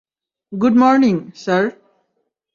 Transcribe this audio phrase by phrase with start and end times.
[0.51, 1.63] Good morning, sir.